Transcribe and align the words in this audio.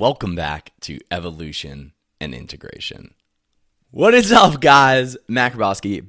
welcome 0.00 0.34
back 0.34 0.72
to 0.80 0.98
Evolution 1.10 1.92
and 2.22 2.34
Integration. 2.34 3.12
What 3.90 4.14
is 4.14 4.32
up, 4.32 4.58
guys? 4.58 5.14
Mac 5.28 5.52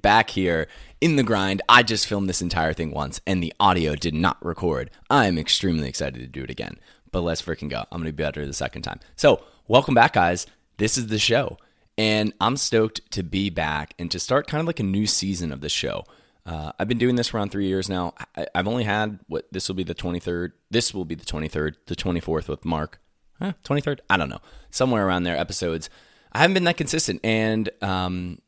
back 0.01 0.29
here 0.29 0.69
in 1.01 1.17
the 1.17 1.23
grind. 1.23 1.61
I 1.67 1.83
just 1.83 2.07
filmed 2.07 2.29
this 2.29 2.41
entire 2.41 2.71
thing 2.71 2.91
once 2.91 3.19
and 3.27 3.43
the 3.43 3.53
audio 3.59 3.95
did 3.95 4.13
not 4.13 4.37
record. 4.45 4.91
I 5.09 5.25
am 5.25 5.37
extremely 5.37 5.89
excited 5.89 6.21
to 6.21 6.27
do 6.27 6.41
it 6.41 6.49
again, 6.49 6.79
but 7.11 7.19
let's 7.19 7.41
freaking 7.41 7.69
go. 7.69 7.83
I'm 7.91 8.01
going 8.01 8.05
to 8.05 8.13
be 8.13 8.23
better 8.23 8.45
the 8.45 8.53
second 8.53 8.83
time. 8.83 9.01
So, 9.17 9.43
welcome 9.67 9.93
back, 9.93 10.13
guys. 10.13 10.47
This 10.77 10.97
is 10.97 11.07
the 11.07 11.19
show, 11.19 11.57
and 11.97 12.33
I'm 12.39 12.55
stoked 12.55 13.11
to 13.11 13.23
be 13.23 13.49
back 13.49 13.93
and 13.99 14.09
to 14.11 14.19
start 14.19 14.47
kind 14.47 14.61
of 14.61 14.67
like 14.67 14.79
a 14.79 14.83
new 14.83 15.05
season 15.05 15.51
of 15.51 15.59
the 15.59 15.67
show. 15.67 16.05
Uh, 16.45 16.71
I've 16.79 16.87
been 16.87 16.97
doing 16.97 17.17
this 17.17 17.33
around 17.33 17.51
three 17.51 17.67
years 17.67 17.89
now. 17.89 18.13
I, 18.37 18.47
have 18.55 18.69
only 18.69 18.85
had 18.85 19.19
what 19.27 19.51
this 19.51 19.67
will 19.67 19.75
be 19.75 19.83
the 19.83 19.93
23rd. 19.93 20.53
This 20.69 20.93
will 20.93 21.03
be 21.03 21.15
the 21.15 21.25
23rd, 21.25 21.75
the 21.87 21.95
24th 21.97 22.47
with 22.47 22.63
Mark. 22.63 23.01
Huh, 23.41 23.53
23rd? 23.63 23.99
I 24.09 24.17
don't 24.17 24.29
know. 24.29 24.41
Somewhere 24.69 25.05
around 25.05 25.23
there 25.23 25.35
episodes. 25.35 25.89
I 26.31 26.39
haven't 26.39 26.53
been 26.53 26.63
that 26.65 26.77
consistent. 26.77 27.21
And, 27.23 27.69
um, 27.81 28.39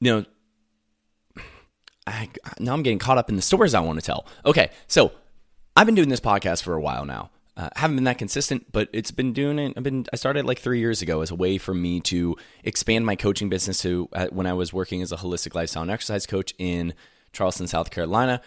you 0.00 0.10
know, 0.12 0.24
I, 2.06 2.28
now 2.58 2.72
I'm 2.72 2.82
getting 2.82 2.98
caught 2.98 3.18
up 3.18 3.28
in 3.28 3.36
the 3.36 3.42
stories 3.42 3.74
I 3.74 3.80
want 3.80 4.00
to 4.00 4.04
tell. 4.04 4.26
Okay. 4.44 4.70
So 4.88 5.12
I've 5.76 5.86
been 5.86 5.94
doing 5.94 6.08
this 6.08 6.20
podcast 6.20 6.62
for 6.62 6.74
a 6.74 6.80
while 6.80 7.04
now. 7.04 7.30
Uh, 7.56 7.68
haven't 7.76 7.96
been 7.96 8.04
that 8.04 8.18
consistent, 8.18 8.72
but 8.72 8.88
it's 8.92 9.10
been 9.10 9.32
doing 9.32 9.58
it. 9.58 9.74
I've 9.76 9.82
been 9.82 10.06
I 10.10 10.16
started 10.16 10.46
like 10.46 10.58
three 10.58 10.80
years 10.80 11.02
ago 11.02 11.20
as 11.20 11.30
a 11.30 11.34
way 11.34 11.58
for 11.58 11.74
me 11.74 12.00
to 12.00 12.34
expand 12.64 13.04
my 13.04 13.14
coaching 13.14 13.50
business. 13.50 13.78
To 13.82 14.08
uh, 14.14 14.28
when 14.30 14.46
I 14.46 14.54
was 14.54 14.72
working 14.72 15.02
as 15.02 15.12
a 15.12 15.16
holistic 15.16 15.54
lifestyle 15.54 15.82
and 15.82 15.90
exercise 15.90 16.26
coach 16.26 16.54
in 16.58 16.94
Charleston, 17.32 17.66
South 17.66 17.90
Carolina. 17.90 18.40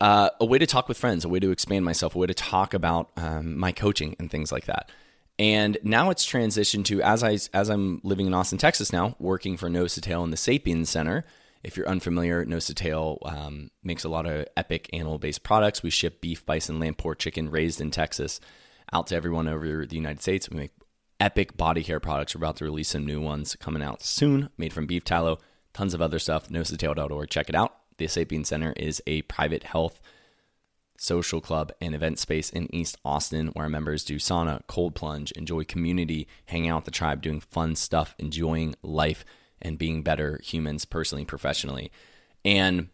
Uh, 0.00 0.30
a 0.40 0.44
way 0.44 0.58
to 0.58 0.66
talk 0.66 0.88
with 0.88 0.96
friends, 0.96 1.24
a 1.24 1.28
way 1.28 1.40
to 1.40 1.50
expand 1.50 1.84
myself, 1.84 2.14
a 2.14 2.18
way 2.18 2.26
to 2.26 2.34
talk 2.34 2.72
about 2.72 3.10
um, 3.16 3.56
my 3.56 3.72
coaching 3.72 4.16
and 4.18 4.30
things 4.30 4.50
like 4.50 4.66
that. 4.66 4.90
And 5.38 5.78
now 5.82 6.10
it's 6.10 6.26
transitioned 6.26 6.84
to 6.86 7.02
as 7.02 7.22
I 7.22 7.38
as 7.52 7.68
I'm 7.68 8.00
living 8.04 8.26
in 8.26 8.34
Austin, 8.34 8.58
Texas 8.58 8.92
now, 8.92 9.16
working 9.18 9.56
for 9.56 9.68
Nose 9.68 9.94
to 9.94 10.00
Tail 10.00 10.24
in 10.24 10.30
the 10.30 10.36
Sapiens 10.36 10.90
Center. 10.90 11.24
If 11.62 11.76
you're 11.76 11.88
unfamiliar, 11.88 12.44
Nose 12.44 12.66
to 12.66 12.74
Tail 12.74 13.18
um, 13.24 13.70
makes 13.82 14.04
a 14.04 14.08
lot 14.08 14.26
of 14.26 14.46
epic 14.56 14.90
animal-based 14.92 15.42
products. 15.44 15.82
We 15.82 15.90
ship 15.90 16.20
beef, 16.20 16.44
bison, 16.44 16.80
lamb, 16.80 16.94
pork, 16.94 17.18
chicken 17.20 17.50
raised 17.50 17.80
in 17.80 17.90
Texas 17.90 18.40
out 18.92 19.06
to 19.08 19.16
everyone 19.16 19.48
over 19.48 19.86
the 19.86 19.96
United 19.96 20.20
States. 20.20 20.50
We 20.50 20.58
make 20.58 20.72
epic 21.20 21.56
body 21.56 21.84
care 21.84 22.00
products. 22.00 22.34
We're 22.34 22.40
about 22.40 22.56
to 22.56 22.64
release 22.64 22.88
some 22.88 23.06
new 23.06 23.20
ones 23.20 23.56
coming 23.56 23.82
out 23.82 24.02
soon, 24.02 24.50
made 24.58 24.72
from 24.72 24.86
beef 24.86 25.04
tallow. 25.04 25.38
Tons 25.72 25.94
of 25.94 26.02
other 26.02 26.18
stuff. 26.18 26.48
Nosetotail.org. 26.48 27.30
Check 27.30 27.48
it 27.48 27.54
out. 27.54 27.76
The 27.96 28.06
Sapien 28.06 28.44
Center 28.44 28.72
is 28.76 29.00
a 29.06 29.22
private 29.22 29.62
health 29.62 30.00
social 30.96 31.40
club 31.40 31.72
and 31.80 31.94
event 31.94 32.18
space 32.18 32.50
in 32.50 32.72
East 32.74 32.96
Austin 33.04 33.48
where 33.48 33.68
members 33.68 34.04
do 34.04 34.16
sauna, 34.16 34.60
cold 34.66 34.94
plunge, 34.94 35.32
enjoy 35.32 35.64
community, 35.64 36.28
hang 36.46 36.68
out 36.68 36.76
with 36.76 36.84
the 36.86 36.90
tribe, 36.90 37.22
doing 37.22 37.40
fun 37.40 37.74
stuff, 37.74 38.14
enjoying 38.18 38.74
life, 38.82 39.24
and 39.60 39.78
being 39.78 40.02
better 40.02 40.40
humans 40.42 40.84
personally, 40.84 41.24
professionally. 41.24 41.90
And 42.44 42.88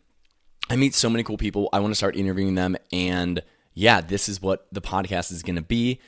I 0.71 0.77
meet 0.77 0.95
so 0.95 1.09
many 1.09 1.23
cool 1.23 1.39
people. 1.39 1.69
I 1.73 1.81
want 1.81 1.93
to 1.93 1.97
start 1.97 2.17
interviewing 2.17 2.55
them. 2.55 2.77
And 2.93 3.43
yeah, 3.75 4.01
this 4.01 4.29
is 4.29 4.43
what 4.43 4.67
the 4.73 4.83
podcast 4.83 5.33
is 5.33 5.43
going 5.43 5.57
to 5.57 5.63
be. 5.63 6.01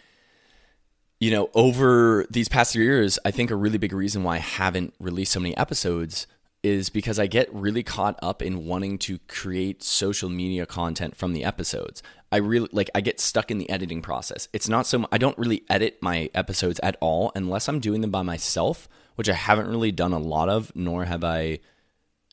You 1.19 1.31
know, 1.31 1.51
over 1.55 2.27
these 2.31 2.49
past 2.49 2.73
three 2.73 2.85
years, 2.85 3.19
I 3.25 3.31
think 3.31 3.51
a 3.51 3.57
really 3.57 3.79
big 3.79 3.93
reason 3.93 4.23
why 4.23 4.37
I 4.37 4.39
haven't 4.39 4.95
released 4.99 5.33
so 5.33 5.41
many 5.41 5.57
episodes 5.57 6.27
is 6.63 6.91
because 6.91 7.19
I 7.19 7.27
get 7.27 7.53
really 7.55 7.83
caught 7.83 8.19
up 8.23 8.43
in 8.43 8.67
wanting 8.67 8.99
to 8.99 9.19
create 9.29 9.83
social 9.83 10.29
media 10.29 10.67
content 10.67 11.17
from 11.17 11.33
the 11.33 11.45
episodes. 11.45 12.03
I 12.31 12.37
really 12.37 12.69
like 12.73 12.91
I 12.95 13.01
get 13.01 13.19
stuck 13.19 13.51
in 13.51 13.59
the 13.59 13.71
editing 13.71 14.03
process. 14.03 14.49
It's 14.53 14.69
not 14.69 14.87
so 14.87 15.07
I 15.11 15.19
don't 15.19 15.39
really 15.39 15.63
edit 15.71 15.99
my 16.01 16.31
episodes 16.35 16.79
at 16.83 16.97
all 17.01 17.33
unless 17.35 17.69
I'm 17.69 17.81
doing 17.81 18.03
them 18.03 18.11
by 18.11 18.23
myself, 18.23 18.89
which 19.17 19.29
I 19.29 19.35
haven't 19.35 19.69
really 19.69 19.93
done 19.93 20.13
a 20.13 20.19
lot 20.19 20.49
of, 20.49 20.71
nor 20.75 21.07
have 21.07 21.25
I 21.25 21.61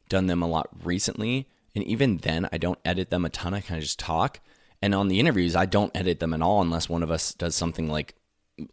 done 0.10 0.28
them 0.28 0.44
a 0.44 0.48
lot 0.48 0.70
recently. 0.84 1.48
And 1.74 1.84
even 1.86 2.18
then, 2.18 2.50
I 2.52 2.58
don't 2.58 2.80
edit 2.84 3.10
them 3.10 3.24
a 3.24 3.30
ton. 3.30 3.54
I 3.54 3.62
kind 3.62 3.78
of 3.78 3.84
just 3.84 4.00
talk. 4.00 4.40
And 4.82 4.94
on 4.94 5.08
the 5.08 5.20
interviews, 5.20 5.56
I 5.56 5.66
don't 5.66 5.96
edit 5.96 6.20
them 6.20 6.34
at 6.34 6.42
all 6.42 6.62
unless 6.62 6.90
one 6.90 7.04
of 7.04 7.12
us 7.12 7.34
does 7.34 7.56
something 7.56 7.88
like 7.90 8.16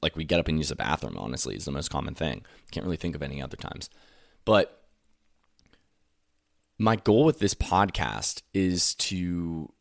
like 0.03 0.16
we 0.16 0.25
get 0.25 0.41
up 0.41 0.48
and 0.48 0.56
use 0.59 0.71
the 0.71 0.76
bathroom, 0.76 1.16
honestly, 1.19 1.54
is 1.54 1.66
the 1.66 1.71
most 1.71 1.91
common 1.91 2.15
thing. 2.15 2.44
Can't 2.71 2.84
really 2.84 2.97
think 2.97 3.15
of 3.15 3.22
any 3.22 3.42
other 3.42 3.56
times. 3.56 3.91
But 4.47 4.84
my 6.78 6.96
goal 6.96 7.24
with 7.24 7.38
this 7.38 7.54
podcast 7.54 8.42
is 8.52 8.94
to 8.96 9.72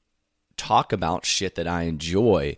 talk 0.58 0.94
about 0.94 1.26
shit 1.26 1.56
that 1.56 1.68
I 1.68 1.84
enjoy 1.84 2.58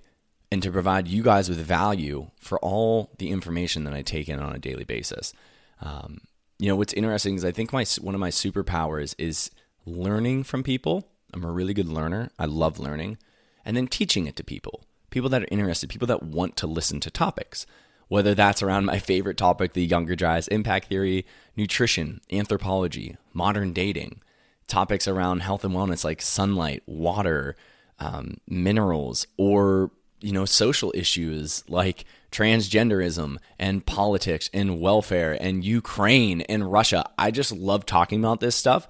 and 0.52 0.62
to 0.62 0.72
provide 0.72 1.08
you 1.08 1.24
guys 1.24 1.50
with 1.50 1.60
value 1.60 2.30
for 2.40 2.60
all 2.60 3.12
the 3.18 3.30
information 3.30 3.84
that 3.86 3.94
I 3.94 4.02
take 4.02 4.30
in 4.30 4.40
on 4.40 4.54
a 4.54 4.60
daily 4.60 4.84
basis. 4.84 5.34
Um, 5.82 6.22
you 6.60 6.68
know, 6.68 6.76
what's 6.76 6.94
interesting 6.94 7.36
is 7.36 7.46
I 7.46 7.52
think 7.52 7.74
my 7.74 7.86
one 8.02 8.16
of 8.16 8.22
my 8.22 8.30
superpowers 8.30 9.16
is 9.18 9.52
learning 9.86 10.44
from 10.44 10.64
people. 10.64 11.08
I'm 11.34 11.44
a 11.44 11.52
really 11.52 11.74
good 11.74 11.90
learner. 11.90 12.30
I 12.40 12.46
love 12.46 12.80
learning, 12.80 13.18
and 13.66 13.76
then 13.76 13.88
teaching 13.88 14.28
it 14.28 14.36
to 14.38 14.44
people, 14.44 14.86
people 15.10 15.30
that 15.30 15.44
are 15.44 15.48
interested, 15.52 15.90
people 15.90 16.08
that 16.08 16.24
want 16.24 16.56
to 16.58 16.68
listen 16.68 17.00
to 17.02 17.12
topics. 17.12 17.66
Whether 18.08 18.36
that's 18.36 18.62
around 18.62 18.86
my 18.86 19.00
favorite 19.00 19.36
topic, 19.36 19.74
the 19.74 19.84
younger 19.84 20.16
dryas 20.16 20.48
impact 20.50 20.90
theory, 20.90 21.26
nutrition, 21.58 22.22
anthropology, 22.32 23.18
modern 23.34 23.74
dating, 23.74 24.22
topics 24.68 25.08
around 25.08 25.42
health 25.42 25.64
and 25.64 25.74
wellness 25.74 26.04
like 26.04 26.22
sunlight, 26.22 26.84
water, 26.86 27.56
um, 28.00 28.38
minerals, 28.48 29.28
or 29.38 29.92
you 30.22 30.32
know 30.32 30.46
social 30.46 30.92
issues 30.96 31.64
like 31.70 32.06
transgenderism 32.32 33.38
and 33.58 33.86
politics 33.86 34.50
and 34.54 34.82
welfare 34.82 35.38
and 35.40 35.64
Ukraine 35.64 36.42
and 36.42 36.70
Russia. 36.72 37.10
I 37.18 37.32
just 37.32 37.52
love 37.52 37.86
talking 37.86 38.20
about 38.20 38.40
this 38.40 38.56
stuff. 38.56 38.88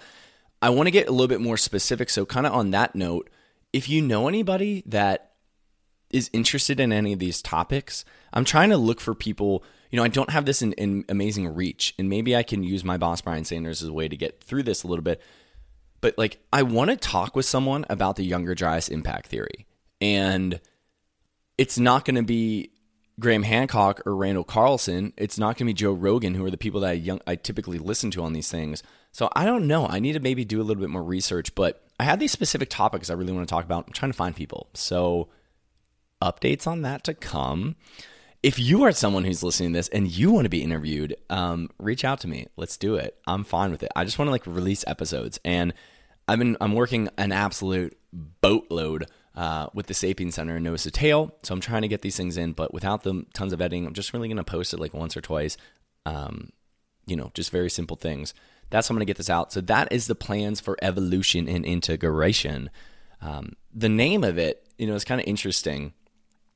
I 0.61 0.69
want 0.69 0.87
to 0.87 0.91
get 0.91 1.07
a 1.07 1.11
little 1.11 1.27
bit 1.27 1.41
more 1.41 1.57
specific. 1.57 2.09
So, 2.09 2.25
kind 2.25 2.47
of 2.47 2.53
on 2.53 2.71
that 2.71 2.95
note, 2.95 3.29
if 3.71 3.87
you 3.87 4.01
know 4.01 4.27
anybody 4.27 4.83
that 4.87 5.33
is 6.09 6.29
interested 6.33 6.79
in 6.79 6.91
any 6.91 7.13
of 7.13 7.19
these 7.19 7.41
topics, 7.41 8.05
I'm 8.33 8.45
trying 8.45 8.69
to 8.69 8.77
look 8.77 8.99
for 8.99 9.13
people. 9.13 9.63
You 9.91 9.97
know, 9.97 10.03
I 10.03 10.07
don't 10.07 10.31
have 10.31 10.45
this 10.45 10.61
in, 10.61 10.73
in 10.73 11.05
amazing 11.07 11.53
reach, 11.53 11.93
and 11.99 12.09
maybe 12.09 12.35
I 12.35 12.43
can 12.43 12.63
use 12.63 12.83
my 12.83 12.97
boss 12.97 13.21
Brian 13.21 13.45
Sanders 13.45 13.83
as 13.83 13.89
a 13.89 13.93
way 13.93 14.07
to 14.07 14.17
get 14.17 14.43
through 14.43 14.63
this 14.63 14.83
a 14.83 14.87
little 14.87 15.03
bit 15.03 15.21
but 16.05 16.19
like 16.19 16.37
I 16.53 16.61
want 16.61 16.91
to 16.91 16.97
talk 16.97 17.35
with 17.35 17.47
someone 17.47 17.83
about 17.89 18.15
the 18.15 18.23
younger 18.23 18.53
dryas 18.53 18.89
impact 18.89 19.25
theory. 19.25 19.65
And 19.99 20.61
it's 21.57 21.79
not 21.79 22.05
going 22.05 22.17
to 22.17 22.21
be 22.21 22.69
Graham 23.19 23.41
Hancock 23.41 24.01
or 24.05 24.15
Randall 24.15 24.43
Carlson. 24.43 25.13
It's 25.17 25.39
not 25.39 25.57
going 25.57 25.65
to 25.65 25.65
be 25.65 25.73
Joe 25.73 25.93
Rogan, 25.93 26.35
who 26.35 26.45
are 26.45 26.51
the 26.51 26.57
people 26.57 26.81
that 26.81 26.89
I, 26.91 26.93
young, 26.93 27.21
I 27.25 27.35
typically 27.35 27.79
listen 27.79 28.11
to 28.11 28.21
on 28.21 28.33
these 28.33 28.51
things. 28.51 28.83
So 29.13 29.31
I 29.35 29.45
don't 29.45 29.65
know. 29.65 29.87
I 29.87 29.97
need 29.97 30.13
to 30.13 30.19
maybe 30.19 30.45
do 30.45 30.61
a 30.61 30.63
little 30.63 30.79
bit 30.79 30.91
more 30.91 31.01
research, 31.01 31.55
but 31.55 31.83
I 31.99 32.03
have 32.03 32.19
these 32.19 32.31
specific 32.31 32.69
topics 32.69 33.09
I 33.09 33.13
really 33.13 33.33
want 33.33 33.47
to 33.47 33.51
talk 33.51 33.65
about. 33.65 33.87
I'm 33.87 33.93
trying 33.93 34.11
to 34.11 34.17
find 34.17 34.35
people. 34.35 34.69
So 34.75 35.29
updates 36.21 36.67
on 36.67 36.83
that 36.83 37.03
to 37.05 37.15
come. 37.15 37.77
If 38.43 38.59
you 38.59 38.83
are 38.83 38.91
someone 38.91 39.23
who's 39.23 39.41
listening 39.41 39.73
to 39.73 39.79
this 39.79 39.87
and 39.87 40.07
you 40.07 40.29
want 40.29 40.45
to 40.45 40.49
be 40.49 40.61
interviewed, 40.61 41.15
um, 41.31 41.71
reach 41.79 42.05
out 42.05 42.19
to 42.19 42.27
me. 42.27 42.45
Let's 42.57 42.77
do 42.77 42.93
it. 42.93 43.17
I'm 43.25 43.43
fine 43.43 43.71
with 43.71 43.81
it. 43.81 43.91
I 43.95 44.05
just 44.05 44.19
want 44.19 44.27
to 44.27 44.33
like 44.33 44.45
release 44.45 44.83
episodes 44.85 45.39
and 45.43 45.73
I've 46.27 46.39
been 46.39 46.57
I'm 46.59 46.73
working 46.73 47.09
an 47.17 47.31
absolute 47.31 47.97
boatload 48.41 49.07
uh, 49.35 49.67
with 49.73 49.87
the 49.87 49.93
Sapien 49.93 50.31
Center 50.31 50.59
Nose 50.59 50.83
to 50.83 50.91
Tail, 50.91 51.35
so 51.43 51.53
I'm 51.53 51.61
trying 51.61 51.81
to 51.81 51.87
get 51.87 52.01
these 52.01 52.17
things 52.17 52.37
in. 52.37 52.53
But 52.53 52.73
without 52.73 53.03
them, 53.03 53.27
tons 53.33 53.53
of 53.53 53.61
editing. 53.61 53.85
I'm 53.85 53.93
just 53.93 54.13
really 54.13 54.27
going 54.27 54.37
to 54.37 54.43
post 54.43 54.73
it 54.73 54.79
like 54.79 54.93
once 54.93 55.15
or 55.15 55.21
twice. 55.21 55.57
Um, 56.05 56.49
you 57.05 57.15
know, 57.15 57.31
just 57.33 57.51
very 57.51 57.69
simple 57.69 57.97
things. 57.97 58.33
That's 58.69 58.87
how 58.87 58.93
I'm 58.93 58.97
going 58.97 59.05
to 59.05 59.09
get 59.09 59.17
this 59.17 59.29
out. 59.29 59.53
So 59.53 59.61
that 59.61 59.91
is 59.91 60.07
the 60.07 60.15
plans 60.15 60.59
for 60.59 60.77
evolution 60.81 61.47
and 61.47 61.65
integration. 61.65 62.69
Um, 63.21 63.53
the 63.73 63.89
name 63.89 64.23
of 64.23 64.37
it, 64.37 64.67
you 64.77 64.87
know, 64.87 64.95
is 64.95 65.03
kind 65.03 65.21
of 65.21 65.27
interesting. 65.27 65.93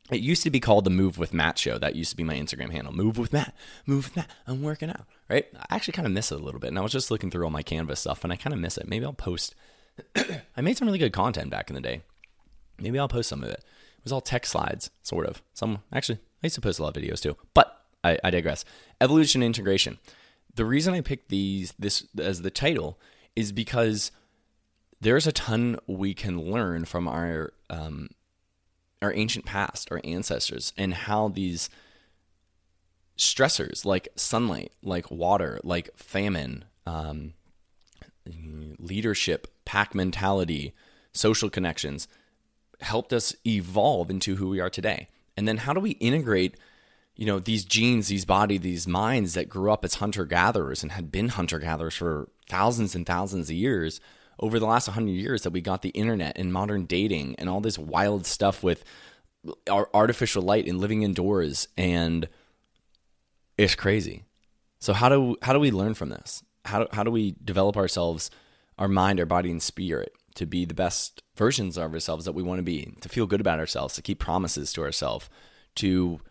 It 0.10 0.22
used 0.22 0.44
to 0.44 0.50
be 0.50 0.60
called 0.60 0.86
the 0.86 0.90
Move 0.90 1.18
with 1.18 1.34
Matt 1.34 1.58
show. 1.58 1.78
That 1.78 1.96
used 1.96 2.10
to 2.12 2.18
be 2.18 2.24
my 2.24 2.36
Instagram 2.36 2.72
handle. 2.72 2.94
Move 2.94 3.18
with 3.18 3.32
Matt. 3.32 3.56
Move 3.86 4.06
with 4.06 4.16
Matt. 4.16 4.30
I'm 4.48 4.64
working 4.64 4.90
out. 4.90 5.06
Right. 5.30 5.46
I 5.70 5.76
actually 5.76 5.94
kind 5.94 6.08
of 6.08 6.12
miss 6.12 6.32
it 6.32 6.40
a 6.40 6.44
little 6.44 6.60
bit. 6.60 6.70
And 6.70 6.80
I 6.80 6.82
was 6.82 6.92
just 6.92 7.12
looking 7.12 7.30
through 7.30 7.44
all 7.44 7.52
my 7.52 7.62
Canvas 7.62 8.00
stuff 8.00 8.24
and 8.24 8.34
I 8.34 8.36
kind 8.36 8.54
of 8.54 8.60
miss 8.60 8.78
it. 8.78 8.88
Maybe 8.88 9.06
I'll 9.06 9.14
post. 9.14 9.54
I 10.16 10.62
made 10.62 10.78
some 10.78 10.88
really 10.88 11.00
good 11.00 11.14
content 11.14 11.52
back 11.52 11.70
in 11.70 11.76
the 11.76 11.82
day. 11.82 12.02
Maybe 12.80 12.98
I'll 12.98 13.08
post 13.08 13.30
some 13.30 13.44
of 13.44 13.50
it. 13.50 13.60
It 13.60 14.04
was 14.04 14.12
all 14.12 14.22
tech 14.22 14.46
slides, 14.46 14.90
sort 15.04 15.28
of. 15.28 15.44
Some 15.54 15.84
actually, 15.94 16.20
I 16.42 16.48
used 16.48 16.56
to 16.56 16.62
post 16.62 16.80
a 16.80 16.84
lot 16.84 16.96
of 16.96 17.04
videos 17.04 17.22
too. 17.22 17.38
But 17.54 17.86
I, 18.04 18.18
I 18.24 18.30
digress. 18.30 18.66
Evolution 19.02 19.44
integration. 19.44 20.00
The 20.56 20.66
reason 20.66 20.94
I 20.94 21.02
picked 21.02 21.30
these 21.30 21.74
this 21.78 22.08
as 22.18 22.42
the 22.42 22.50
title 22.50 23.00
is 23.36 23.52
because 23.52 24.12
there's 25.02 25.28
a 25.28 25.32
ton 25.32 25.80
we 25.88 26.14
can 26.14 26.52
learn 26.52 26.86
from 26.86 27.08
our 27.08 27.54
um, 27.70 28.10
our 29.02 29.14
ancient 29.14 29.46
past, 29.46 29.90
our 29.92 30.02
ancestors, 30.04 30.74
and 30.78 30.94
how 30.94 31.30
these 31.30 31.70
stressors 33.18 33.86
like 33.86 34.08
sunlight, 34.16 34.72
like 34.82 35.10
water, 35.12 35.60
like 35.64 35.90
famine, 35.96 36.66
um, 36.86 37.34
leadership, 38.78 39.48
pack 39.66 39.94
mentality, 39.94 40.74
social 41.14 41.50
connections 41.50 42.08
helped 42.82 43.12
us 43.12 43.36
evolve 43.46 44.10
into 44.10 44.36
who 44.36 44.50
we 44.50 44.60
are 44.60 44.70
today. 44.70 45.10
And 45.36 45.48
then 45.48 45.58
how 45.58 45.74
do 45.74 45.80
we 45.80 45.92
integrate, 45.92 46.58
you 47.16 47.26
know, 47.26 47.40
these 47.40 47.66
genes, 47.66 48.08
these 48.08 48.26
body, 48.26 48.58
these 48.58 48.88
minds 48.88 49.34
that 49.34 49.50
grew 49.50 49.72
up 49.72 49.84
as 49.84 49.96
hunter 49.96 50.26
gatherers 50.26 50.82
and 50.82 50.94
had 50.94 51.12
been 51.12 51.30
hunter 51.30 51.60
gatherers 51.60 51.96
for 51.96 52.30
thousands 52.50 52.96
and 52.96 53.06
thousands 53.06 53.50
of 53.50 53.56
years 53.56 54.00
over 54.40 54.60
the 54.60 54.66
last 54.66 54.88
100 54.88 55.12
years 55.12 55.44
that 55.44 55.52
we 55.52 55.62
got 55.62 55.82
the 55.82 55.90
internet 55.90 56.38
and 56.38 56.54
modern 56.54 56.86
dating 56.86 57.36
and 57.38 57.50
all 57.50 57.62
this 57.62 57.78
wild 57.78 58.26
stuff 58.26 58.64
with 58.64 58.84
our 59.70 59.90
artificial 59.94 60.42
light 60.42 60.68
and 60.68 60.80
living 60.80 61.04
indoors 61.04 61.68
and 61.78 62.28
it's 63.58 63.76
crazy. 63.76 64.24
So 64.80 64.94
how 64.94 65.10
do 65.10 65.36
how 65.42 65.54
do 65.54 65.60
we 65.60 65.72
learn 65.72 65.94
from 65.94 66.10
this? 66.10 66.44
How 66.66 66.84
do, 66.84 66.88
how 66.92 67.04
do 67.04 67.12
we 67.12 67.36
develop 67.44 67.76
ourselves, 67.76 68.32
our 68.78 68.88
mind, 68.88 69.20
our 69.20 69.26
body 69.26 69.52
and 69.52 69.62
spirit 69.62 70.14
to 70.36 70.46
be 70.46 70.64
the 70.64 70.74
best 70.74 71.22
versions 71.36 71.78
of 71.78 71.94
ourselves 71.94 72.26
that 72.26 72.32
we 72.32 72.44
want 72.44 72.60
to 72.60 72.64
be, 72.64 72.94
to 73.02 73.10
feel 73.10 73.26
good 73.26 73.42
about 73.42 73.60
ourselves, 73.60 73.94
to 73.96 74.02
keep 74.02 74.20
promises 74.20 74.72
to 74.74 74.82
ourselves, 74.82 75.30
to 75.76 76.22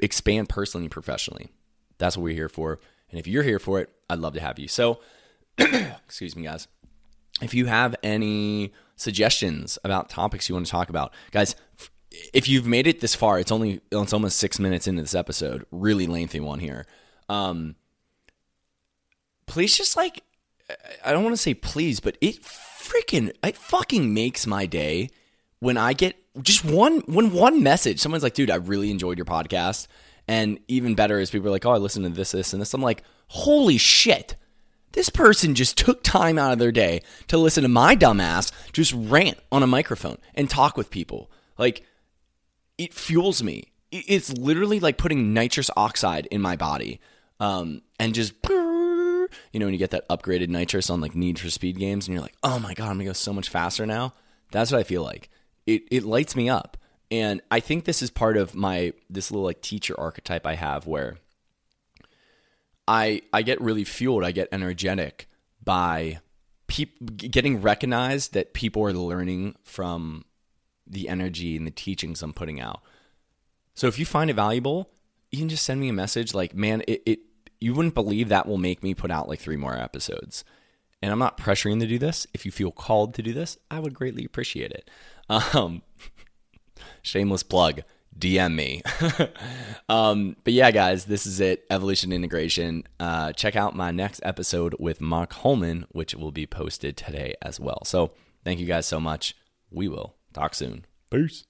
expand 0.00 0.48
personally 0.48 0.86
and 0.86 0.90
professionally. 0.90 1.52
That's 1.98 2.16
what 2.16 2.24
we're 2.24 2.34
here 2.34 2.48
for. 2.48 2.80
And 3.10 3.20
if 3.20 3.28
you're 3.28 3.44
here 3.44 3.60
for 3.60 3.80
it, 3.80 3.90
I'd 4.10 4.18
love 4.18 4.34
to 4.34 4.40
have 4.40 4.58
you. 4.58 4.66
So, 4.66 5.00
excuse 5.58 6.34
me, 6.34 6.42
guys. 6.42 6.66
If 7.42 7.54
you 7.54 7.66
have 7.66 7.94
any 8.02 8.72
suggestions 8.96 9.78
about 9.84 10.08
topics 10.08 10.48
you 10.48 10.54
want 10.54 10.66
to 10.66 10.72
talk 10.72 10.88
about, 10.88 11.12
guys, 11.32 11.56
if 12.32 12.48
you've 12.48 12.66
made 12.66 12.86
it 12.86 13.00
this 13.00 13.14
far, 13.14 13.38
it's 13.38 13.52
only 13.52 13.80
it's 13.90 14.12
almost 14.12 14.38
six 14.38 14.58
minutes 14.58 14.86
into 14.86 15.02
this 15.02 15.14
episode, 15.14 15.66
really 15.70 16.06
lengthy 16.06 16.40
one 16.40 16.60
here. 16.60 16.86
Um, 17.28 17.76
please 19.46 19.76
just 19.76 19.96
like 19.96 20.22
I 21.04 21.12
don't 21.12 21.24
want 21.24 21.34
to 21.34 21.42
say 21.42 21.54
please, 21.54 22.00
but 22.00 22.16
it 22.20 22.42
freaking 22.42 23.32
it 23.42 23.56
fucking 23.56 24.12
makes 24.12 24.46
my 24.46 24.66
day 24.66 25.10
when 25.60 25.76
I 25.76 25.92
get 25.92 26.16
just 26.42 26.64
one 26.64 27.00
when 27.00 27.32
one 27.32 27.62
message. 27.62 28.00
Someone's 28.00 28.22
like, 28.22 28.34
"Dude, 28.34 28.50
I 28.50 28.56
really 28.56 28.90
enjoyed 28.90 29.18
your 29.18 29.24
podcast." 29.24 29.86
And 30.28 30.60
even 30.68 30.94
better 30.94 31.18
is 31.18 31.30
people 31.30 31.48
are 31.48 31.52
like, 31.52 31.66
"Oh, 31.66 31.72
I 31.72 31.78
listened 31.78 32.04
to 32.04 32.10
this, 32.10 32.32
this, 32.32 32.52
and 32.52 32.62
this." 32.62 32.74
I'm 32.74 32.82
like, 32.82 33.02
"Holy 33.28 33.76
shit!" 33.78 34.36
This 34.92 35.08
person 35.08 35.54
just 35.54 35.78
took 35.78 36.02
time 36.02 36.38
out 36.38 36.52
of 36.52 36.58
their 36.58 36.72
day 36.72 37.02
to 37.28 37.38
listen 37.38 37.62
to 37.62 37.68
my 37.68 37.96
dumbass 37.96 38.52
just 38.72 38.92
rant 38.92 39.38
on 39.50 39.62
a 39.62 39.66
microphone 39.66 40.18
and 40.34 40.48
talk 40.48 40.76
with 40.76 40.90
people. 40.90 41.30
Like, 41.58 41.84
it 42.78 42.94
fuels 42.94 43.42
me. 43.42 43.72
It's 43.90 44.32
literally 44.32 44.80
like 44.80 44.96
putting 44.96 45.34
nitrous 45.34 45.70
oxide 45.76 46.26
in 46.30 46.40
my 46.40 46.56
body, 46.56 47.00
um, 47.40 47.82
and 48.00 48.14
just 48.14 48.32
you 48.48 49.60
know 49.60 49.66
when 49.66 49.74
you 49.74 49.78
get 49.78 49.90
that 49.90 50.08
upgraded 50.08 50.48
nitrous 50.48 50.88
on 50.88 51.02
like 51.02 51.14
Need 51.14 51.38
for 51.38 51.50
Speed 51.50 51.78
games, 51.78 52.06
and 52.06 52.14
you're 52.14 52.22
like, 52.22 52.34
oh 52.42 52.58
my 52.58 52.72
god, 52.72 52.88
I'm 52.88 52.94
gonna 52.94 53.04
go 53.04 53.12
so 53.12 53.34
much 53.34 53.50
faster 53.50 53.84
now. 53.84 54.14
That's 54.50 54.72
what 54.72 54.78
I 54.78 54.84
feel 54.84 55.02
like. 55.02 55.28
It 55.66 55.82
it 55.90 56.04
lights 56.04 56.34
me 56.34 56.48
up, 56.48 56.78
and 57.10 57.42
I 57.50 57.60
think 57.60 57.84
this 57.84 58.00
is 58.00 58.10
part 58.10 58.38
of 58.38 58.54
my 58.54 58.94
this 59.10 59.30
little 59.30 59.44
like 59.44 59.60
teacher 59.60 59.94
archetype 60.00 60.46
I 60.46 60.54
have 60.54 60.86
where 60.86 61.18
I 62.86 63.22
I 63.32 63.42
get 63.42 63.60
really 63.60 63.84
fueled, 63.84 64.24
I 64.24 64.32
get 64.32 64.48
energetic 64.52 65.28
by 65.62 66.20
peop- 66.66 67.16
getting 67.16 67.60
recognized 67.60 68.34
that 68.34 68.54
people 68.54 68.82
are 68.84 68.92
learning 68.92 69.56
from 69.62 70.24
the 70.86 71.08
energy 71.08 71.56
and 71.56 71.66
the 71.66 71.70
teachings 71.70 72.22
I'm 72.22 72.32
putting 72.32 72.60
out. 72.60 72.82
So 73.74 73.86
if 73.86 73.98
you 73.98 74.04
find 74.04 74.30
it 74.30 74.34
valuable, 74.34 74.90
you 75.30 75.38
can 75.38 75.48
just 75.48 75.64
send 75.64 75.80
me 75.80 75.88
a 75.88 75.94
message 75.94 76.34
like, 76.34 76.54
man, 76.54 76.82
it, 76.86 77.02
it 77.06 77.18
you 77.60 77.74
wouldn't 77.74 77.94
believe 77.94 78.28
that 78.28 78.46
will 78.46 78.58
make 78.58 78.82
me 78.82 78.94
put 78.94 79.10
out 79.10 79.28
like 79.28 79.38
three 79.38 79.56
more 79.56 79.76
episodes. 79.76 80.44
And 81.00 81.10
I'm 81.10 81.18
not 81.18 81.38
pressuring 81.38 81.80
to 81.80 81.86
do 81.86 81.98
this. 81.98 82.26
If 82.34 82.44
you 82.44 82.52
feel 82.52 82.70
called 82.70 83.14
to 83.14 83.22
do 83.22 83.32
this, 83.32 83.58
I 83.70 83.80
would 83.80 83.94
greatly 83.94 84.24
appreciate 84.24 84.70
it. 84.70 84.90
Um, 85.28 85.82
shameless 87.02 87.42
plug. 87.42 87.82
DM 88.18 88.54
me. 88.54 88.82
um, 89.88 90.36
but 90.44 90.52
yeah, 90.52 90.70
guys, 90.70 91.04
this 91.04 91.26
is 91.26 91.40
it. 91.40 91.64
Evolution 91.70 92.12
integration. 92.12 92.84
Uh, 93.00 93.32
check 93.32 93.56
out 93.56 93.74
my 93.74 93.90
next 93.90 94.20
episode 94.24 94.74
with 94.78 95.00
Mark 95.00 95.32
Holman, 95.32 95.86
which 95.90 96.14
will 96.14 96.32
be 96.32 96.46
posted 96.46 96.96
today 96.96 97.34
as 97.42 97.58
well. 97.58 97.82
So 97.84 98.12
thank 98.44 98.60
you 98.60 98.66
guys 98.66 98.86
so 98.86 99.00
much. 99.00 99.36
We 99.70 99.88
will 99.88 100.16
Talk 100.32 100.54
soon. 100.54 100.86
Peace. 101.10 101.44